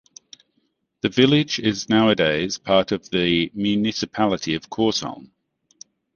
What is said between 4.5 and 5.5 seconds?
of Korsholm.